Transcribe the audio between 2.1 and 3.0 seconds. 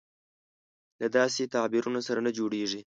نه جوړېږي.